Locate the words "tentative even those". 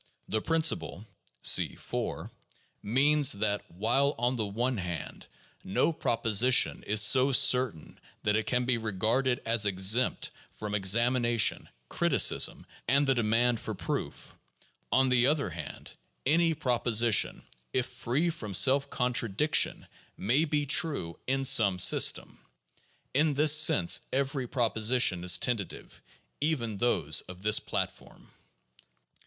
25.37-27.21